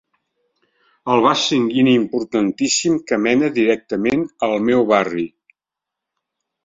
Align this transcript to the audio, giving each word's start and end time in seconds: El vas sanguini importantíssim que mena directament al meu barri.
El 1.15 1.19
vas 1.25 1.43
sanguini 1.49 1.93
importantíssim 1.97 2.97
que 3.11 3.21
mena 3.29 3.53
directament 3.61 4.27
al 4.49 4.57
meu 4.71 4.85
barri. 4.95 5.27